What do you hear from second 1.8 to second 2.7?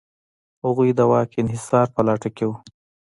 په لټه کې و.